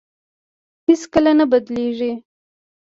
هېڅ 0.87 1.01
کله 1.13 1.31
نه 1.39 1.45
بدلېږي. 1.51 2.11